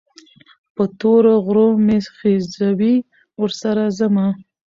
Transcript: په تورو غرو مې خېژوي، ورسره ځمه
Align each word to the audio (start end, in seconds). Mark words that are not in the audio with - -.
په 0.75 0.83
تورو 0.99 1.33
غرو 1.45 1.67
مې 1.85 1.97
خېژوي، 2.17 2.95
ورسره 3.41 3.83
ځمه 3.97 4.27